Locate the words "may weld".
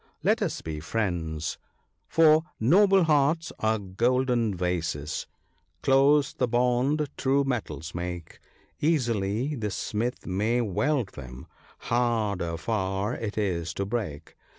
10.25-11.09